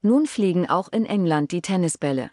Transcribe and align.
Nun 0.00 0.26
fliegen 0.26 0.68
auch 0.68 0.92
in 0.92 1.04
England 1.04 1.50
die 1.50 1.60
Tennisbälle. 1.60 2.30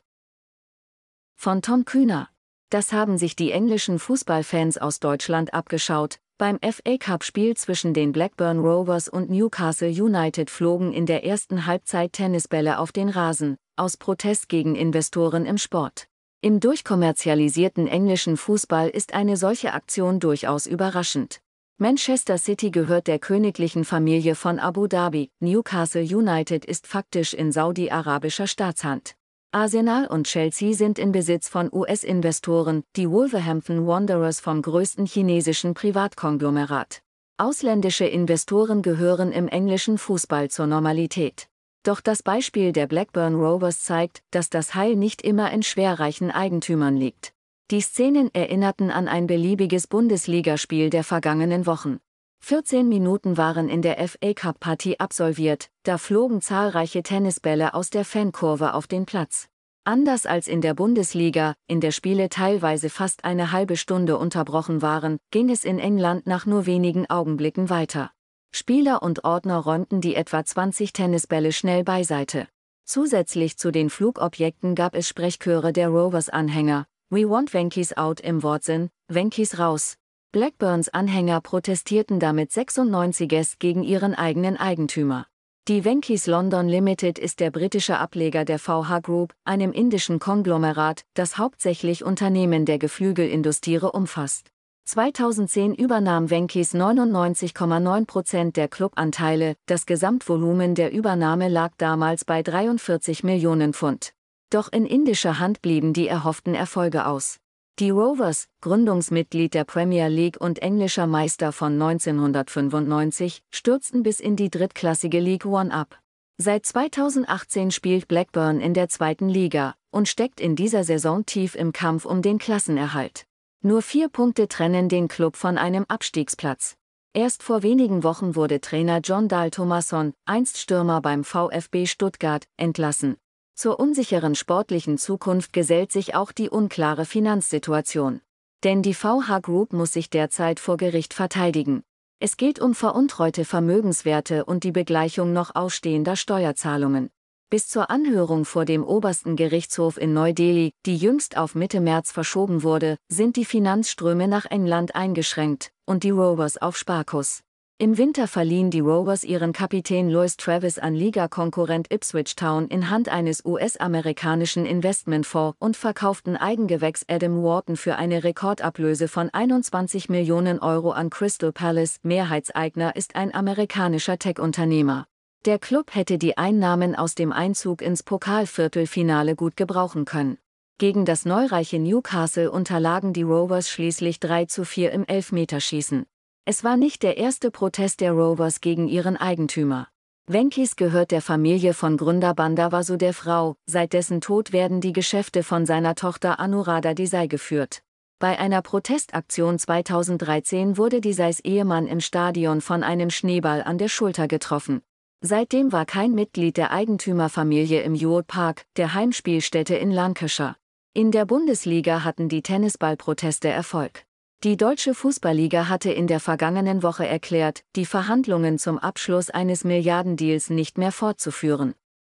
Von 1.35 1.63
Tom 1.63 1.83
Kühner. 1.83 2.29
Das 2.69 2.93
haben 2.93 3.17
sich 3.17 3.35
die 3.35 3.51
englischen 3.51 3.97
Fußballfans 3.97 4.77
aus 4.77 4.99
Deutschland 4.99 5.53
abgeschaut. 5.53 6.19
Beim 6.37 6.59
FA 6.59 6.97
Cup-Spiel 6.99 7.55
zwischen 7.55 7.93
den 7.93 8.11
Blackburn 8.11 8.59
Rovers 8.59 9.07
und 9.09 9.29
Newcastle 9.29 9.89
United 9.89 10.49
flogen 10.49 10.93
in 10.93 11.05
der 11.05 11.25
ersten 11.25 11.65
Halbzeit 11.65 12.13
Tennisbälle 12.13 12.77
auf 12.77 12.91
den 12.91 13.09
Rasen, 13.09 13.57
aus 13.77 13.97
Protest 13.97 14.47
gegen 14.47 14.75
Investoren 14.75 15.45
im 15.45 15.57
Sport. 15.57 16.07
Im 16.41 16.59
durchkommerzialisierten 16.59 17.87
englischen 17.87 18.37
Fußball 18.37 18.89
ist 18.89 19.13
eine 19.13 19.37
solche 19.37 19.73
Aktion 19.73 20.19
durchaus 20.19 20.67
überraschend. 20.67 21.41
Manchester 21.77 22.37
City 22.37 22.71
gehört 22.71 23.07
der 23.07 23.19
königlichen 23.19 23.83
Familie 23.83 24.35
von 24.35 24.59
Abu 24.59 24.87
Dhabi, 24.87 25.29
Newcastle 25.41 26.03
United 26.03 26.63
ist 26.63 26.87
faktisch 26.87 27.33
in 27.33 27.51
saudi-arabischer 27.51 28.47
Staatshand. 28.47 29.17
Arsenal 29.51 30.07
und 30.07 30.25
Chelsea 30.25 30.73
sind 30.73 30.97
in 30.97 31.11
Besitz 31.11 31.49
von 31.49 31.69
US-Investoren, 31.73 32.85
die 32.95 33.11
Wolverhampton 33.11 33.85
Wanderers 33.85 34.39
vom 34.39 34.61
größten 34.61 35.05
chinesischen 35.05 35.73
Privatkonglomerat. 35.73 37.01
Ausländische 37.37 38.05
Investoren 38.05 38.81
gehören 38.81 39.33
im 39.33 39.49
englischen 39.49 39.97
Fußball 39.97 40.49
zur 40.49 40.67
Normalität. 40.67 41.49
Doch 41.83 41.99
das 41.99 42.23
Beispiel 42.23 42.71
der 42.71 42.87
Blackburn 42.87 43.35
Rovers 43.35 43.83
zeigt, 43.83 44.23
dass 44.31 44.49
das 44.49 44.75
Heil 44.75 44.95
nicht 44.95 45.21
immer 45.23 45.51
in 45.51 45.61
schwerreichen 45.61 46.31
Eigentümern 46.31 46.95
liegt. 46.95 47.34
Die 47.71 47.81
Szenen 47.81 48.29
erinnerten 48.31 48.91
an 48.91 49.07
ein 49.07 49.25
beliebiges 49.25 49.87
Bundesligaspiel 49.87 50.91
der 50.91 51.03
vergangenen 51.03 51.65
Wochen. 51.65 51.97
14 52.41 52.87
Minuten 52.87 53.37
waren 53.37 53.69
in 53.69 53.81
der 53.81 54.07
FA 54.07 54.35
Cup-Partie 54.35 54.99
absolviert, 54.99 55.71
da 55.81 55.97
flogen 55.97 56.41
zahlreiche 56.41 57.01
Tennisbälle 57.01 57.73
aus 57.73 57.89
der 57.89 58.05
Fankurve 58.05 58.75
auf 58.75 58.85
den 58.85 59.07
Platz. 59.07 59.47
Anders 59.83 60.27
als 60.27 60.47
in 60.47 60.61
der 60.61 60.75
Bundesliga, 60.75 61.55
in 61.65 61.81
der 61.81 61.89
Spiele 61.89 62.29
teilweise 62.29 62.91
fast 62.91 63.25
eine 63.25 63.51
halbe 63.51 63.77
Stunde 63.77 64.19
unterbrochen 64.19 64.83
waren, 64.83 65.17
ging 65.31 65.49
es 65.49 65.65
in 65.65 65.79
England 65.79 66.27
nach 66.27 66.45
nur 66.45 66.67
wenigen 66.67 67.09
Augenblicken 67.09 67.71
weiter. 67.71 68.11
Spieler 68.51 69.01
und 69.01 69.23
Ordner 69.23 69.57
räumten 69.57 70.01
die 70.01 70.13
etwa 70.13 70.45
20 70.45 70.93
Tennisbälle 70.93 71.51
schnell 71.51 71.83
beiseite. 71.83 72.47
Zusätzlich 72.83 73.57
zu 73.57 73.71
den 73.71 73.89
Flugobjekten 73.89 74.75
gab 74.75 74.93
es 74.93 75.07
Sprechchöre 75.07 75.73
der 75.73 75.89
Rovers-Anhänger, 75.89 76.85
We 77.15 77.29
want 77.29 77.53
Venkis 77.53 77.95
out 77.95 78.19
im 78.19 78.43
Wortsinn, 78.43 78.89
Venkis 79.07 79.57
raus. 79.57 79.95
Blackburns 80.33 80.89
Anhänger 80.89 81.39
protestierten 81.39 82.19
damit 82.19 82.51
96es 82.51 83.53
gegen 83.57 83.83
ihren 83.83 84.13
eigenen 84.13 84.57
Eigentümer. 84.57 85.25
Die 85.69 85.85
Venkis 85.85 86.27
London 86.27 86.67
Limited 86.67 87.17
ist 87.17 87.39
der 87.39 87.51
britische 87.51 87.99
Ableger 87.99 88.43
der 88.43 88.59
VH 88.59 88.99
Group, 88.99 89.33
einem 89.45 89.71
indischen 89.71 90.19
Konglomerat, 90.19 91.05
das 91.13 91.37
hauptsächlich 91.37 92.03
Unternehmen 92.03 92.65
der 92.65 92.79
Geflügelindustrie 92.79 93.79
umfasst. 93.79 94.51
2010 94.83 95.73
übernahm 95.73 96.29
Venkis 96.29 96.75
99,9% 96.75 98.51
der 98.51 98.67
Clubanteile, 98.67 99.55
das 99.67 99.85
Gesamtvolumen 99.85 100.75
der 100.75 100.91
Übernahme 100.91 101.47
lag 101.47 101.71
damals 101.77 102.25
bei 102.25 102.43
43 102.43 103.23
Millionen 103.23 103.71
Pfund. 103.71 104.11
Doch 104.49 104.71
in 104.71 104.85
indischer 104.85 105.39
Hand 105.39 105.61
blieben 105.61 105.93
die 105.93 106.07
erhofften 106.07 106.55
Erfolge 106.55 107.05
aus. 107.05 107.37
Die 107.79 107.89
Rovers, 107.89 108.47
Gründungsmitglied 108.61 109.53
der 109.53 109.65
Premier 109.65 110.07
League 110.07 110.39
und 110.39 110.59
englischer 110.59 111.07
Meister 111.07 111.51
von 111.51 111.73
1995, 111.73 113.43
stürzten 113.51 114.01
bis 114.01 114.21
in 114.21 114.37
die 114.37 114.49
drittklassige 114.49 115.19
League 115.19 115.45
One 115.45 115.73
ab. 115.73 115.99
Seit 116.37 116.65
2018 116.65 117.71
spielt 117.71 118.07
Blackburn 118.07 118.61
in 118.61 118.73
der 118.73 118.87
zweiten 118.87 119.27
Liga 119.27 119.75
und 119.91 120.07
steckt 120.07 120.39
in 120.39 120.55
dieser 120.55 120.83
Saison 120.83 121.25
tief 121.25 121.55
im 121.55 121.73
Kampf 121.73 122.05
um 122.05 122.21
den 122.21 122.37
Klassenerhalt. 122.37 123.25
Nur 123.61 123.81
vier 123.81 124.09
Punkte 124.09 124.47
trennen 124.47 124.87
den 124.87 125.07
Club 125.07 125.35
von 125.35 125.57
einem 125.57 125.85
Abstiegsplatz. 125.87 126.75
Erst 127.13 127.43
vor 127.43 127.63
wenigen 127.63 128.03
Wochen 128.03 128.35
wurde 128.35 128.61
Trainer 128.61 128.99
John 129.01 129.27
Dahl 129.27 129.49
Thomasson, 129.49 130.13
einst 130.25 130.57
Stürmer 130.57 131.01
beim 131.01 131.23
VfB 131.23 131.85
Stuttgart, 131.87 132.45
entlassen. 132.57 133.17
Zur 133.55 133.79
unsicheren 133.79 134.35
sportlichen 134.35 134.97
Zukunft 134.97 135.53
gesellt 135.53 135.89
sich 135.89 136.13
auch 136.13 136.33
die 136.33 136.49
unklare 136.49 137.05
Finanzsituation. 137.05 138.19
Denn 138.65 138.81
die 138.81 138.93
VH 138.93 139.39
Group 139.39 139.71
muss 139.71 139.93
sich 139.93 140.09
derzeit 140.09 140.59
vor 140.59 140.75
Gericht 140.75 141.13
verteidigen. 141.13 141.81
Es 142.19 142.35
geht 142.35 142.59
um 142.59 142.75
veruntreute 142.75 143.45
Vermögenswerte 143.45 144.43
und 144.43 144.65
die 144.65 144.73
Begleichung 144.73 145.31
noch 145.31 145.55
ausstehender 145.55 146.17
Steuerzahlungen. 146.17 147.11
Bis 147.49 147.69
zur 147.69 147.89
Anhörung 147.89 148.43
vor 148.43 148.65
dem 148.65 148.83
obersten 148.83 149.37
Gerichtshof 149.37 149.97
in 149.97 150.13
Neu-Delhi, 150.13 150.73
die 150.85 150.97
jüngst 150.97 151.37
auf 151.37 151.55
Mitte 151.55 151.79
März 151.79 152.11
verschoben 152.11 152.61
wurde, 152.61 152.97
sind 153.07 153.37
die 153.37 153.45
Finanzströme 153.45 154.27
nach 154.27 154.45
England 154.45 154.95
eingeschränkt 154.95 155.71
und 155.85 156.03
die 156.03 156.09
Rovers 156.09 156.57
auf 156.57 156.75
Sparkus. 156.75 157.44
Im 157.77 157.97
Winter 157.97 158.29
verliehen 158.29 158.71
die 158.71 158.79
Rovers 158.79 159.25
ihren 159.25 159.51
Kapitän 159.51 160.09
Louis 160.09 160.37
Travis 160.37 160.79
an 160.79 160.95
Liga-Konkurrent 160.95 161.91
Ipswich 161.91 162.37
Town 162.37 162.69
in 162.69 162.89
Hand 162.89 163.09
eines 163.09 163.43
US-amerikanischen 163.43 164.65
Investmentfonds 164.65 165.57
und 165.59 165.75
verkauften 165.75 166.37
Eigengewächs 166.37 167.03
Adam 167.09 167.43
Wharton 167.43 167.75
für 167.75 167.97
eine 167.97 168.23
Rekordablöse 168.23 169.09
von 169.09 169.29
21 169.29 170.07
Millionen 170.07 170.59
Euro 170.59 170.91
an 170.91 171.09
Crystal 171.09 171.51
Palace. 171.51 171.99
Mehrheitseigner 172.01 172.95
ist 172.95 173.17
ein 173.17 173.35
amerikanischer 173.35 174.17
Tech-Unternehmer. 174.17 175.05
Der 175.43 175.59
Club 175.59 175.93
hätte 175.93 176.17
die 176.17 176.37
Einnahmen 176.37 176.95
aus 176.95 177.13
dem 177.13 177.33
Einzug 177.33 177.81
ins 177.81 178.03
Pokalviertelfinale 178.03 179.35
gut 179.35 179.57
gebrauchen 179.57 180.05
können. 180.05 180.37
Gegen 180.77 181.03
das 181.03 181.25
neureiche 181.25 181.79
Newcastle 181.79 182.49
unterlagen 182.49 183.11
die 183.11 183.23
Rovers 183.23 183.69
schließlich 183.69 184.21
3 184.21 184.45
zu 184.45 184.63
4 184.63 184.93
im 184.93 185.05
Elfmeterschießen. 185.05 186.05
Es 186.47 186.63
war 186.63 186.77
nicht 186.77 187.01
der 187.01 187.17
erste 187.17 187.49
Protest 187.49 188.01
der 188.01 188.11
Rovers 188.11 188.61
gegen 188.61 188.87
ihren 188.87 189.17
Eigentümer. 189.17 189.87
Venkis 190.27 190.75
gehört 190.75 191.09
der 191.09 191.23
Familie 191.23 191.73
von 191.73 191.97
Gründer 191.97 192.35
Bandavasu 192.35 192.97
der 192.97 193.15
Frau, 193.15 193.55
seit 193.65 193.93
dessen 193.93 194.21
Tod 194.21 194.53
werden 194.53 194.79
die 194.79 194.93
Geschäfte 194.93 195.41
von 195.41 195.65
seiner 195.65 195.95
Tochter 195.95 196.39
Anuradha 196.39 196.93
Desai 196.93 197.25
geführt. 197.25 197.81
Bei 198.19 198.37
einer 198.37 198.61
Protestaktion 198.61 199.57
2013 199.57 200.77
wurde 200.77 201.01
Desais 201.01 201.39
Ehemann 201.39 201.87
im 201.87 201.99
Stadion 201.99 202.61
von 202.61 202.83
einem 202.83 203.09
Schneeball 203.09 203.63
an 203.63 203.79
der 203.79 203.89
Schulter 203.89 204.27
getroffen. 204.27 204.83
Seitdem 205.21 205.71
war 205.71 205.87
kein 205.87 206.11
Mitglied 206.11 206.57
der 206.57 206.69
Eigentümerfamilie 206.71 207.81
im 207.81 207.95
Ewart 207.95 208.27
Park, 208.27 208.65
der 208.77 208.93
Heimspielstätte 208.93 209.75
in 209.75 209.89
Lancashire. 209.89 210.55
In 210.93 211.11
der 211.11 211.25
Bundesliga 211.25 212.03
hatten 212.03 212.29
die 212.29 212.43
Tennisballproteste 212.43 213.49
Erfolg. 213.49 214.04
Die 214.43 214.57
Deutsche 214.57 214.93
Fußballliga 214.93 215.69
hatte 215.69 215.91
in 215.91 216.07
der 216.07 216.19
vergangenen 216.19 216.83
Woche 216.83 217.07
erklärt, 217.07 217.63
die 217.75 217.85
Verhandlungen 217.85 218.59
zum 218.59 218.77
Abschluss 218.77 219.29
eines 219.29 219.63
Milliardendeals 219.63 220.49
nicht 220.49 220.77
mehr 220.77 220.91
fortzuführen. 220.91 221.73